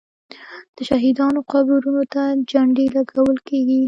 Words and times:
د 0.75 0.77
شهیدانو 0.89 1.39
قبرونو 1.51 2.03
ته 2.13 2.23
جنډې 2.51 2.85
لګول 2.95 3.37
کیږي. 3.47 3.79